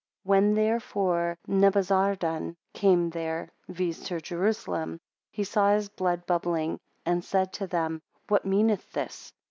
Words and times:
When 0.23 0.55
therefore 0.55 1.37
Nebuzaradan 1.47 2.55
came 2.73 3.11
there 3.11 3.51
(viz. 3.69 3.99
to 4.05 4.19
Jerusalem,) 4.19 4.99
he 5.29 5.43
saw 5.43 5.75
his 5.75 5.89
blood 5.89 6.25
bubbling, 6.25 6.79
and 7.05 7.23
said 7.23 7.53
to 7.53 7.67
them, 7.67 8.01
What 8.27 8.43
meaneth 8.43 8.91
this? 8.93 9.31